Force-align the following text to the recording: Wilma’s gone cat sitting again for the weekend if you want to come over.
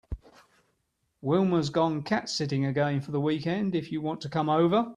Wilma’s 1.21 1.69
gone 1.69 2.01
cat 2.01 2.27
sitting 2.27 2.65
again 2.65 3.01
for 3.01 3.11
the 3.11 3.21
weekend 3.21 3.75
if 3.75 3.91
you 3.91 4.01
want 4.01 4.19
to 4.21 4.29
come 4.29 4.49
over. 4.49 4.89